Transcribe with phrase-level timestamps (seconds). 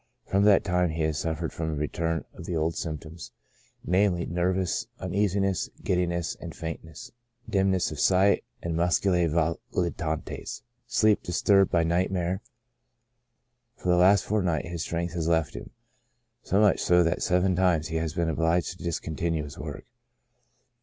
[0.25, 3.31] From that time he has suffered from a return of the old symptoms,
[3.85, 7.11] namely, nervous uneasiness, giddiness and faintness,
[7.47, 9.27] dim ness of sight, and muscae
[9.71, 10.63] volitantes.
[10.87, 12.41] Sleep disturbed by nightmare.
[13.75, 15.69] For the last fortnight his strength has left him,
[16.41, 19.85] so much so that several times he has been obliged to dis continue his work.